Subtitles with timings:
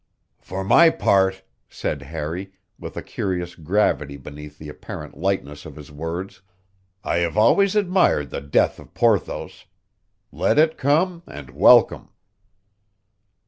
[0.39, 5.91] "For my part," said Harry, with a curious gravity beneath the apparent lightness of his
[5.91, 6.41] words,
[7.03, 9.65] "I have always admired the death of Porthos.
[10.31, 12.09] Let it come, and welcome."